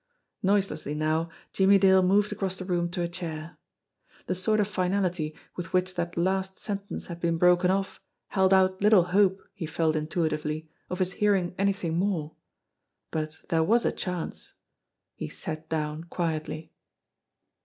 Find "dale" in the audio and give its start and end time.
1.77-2.01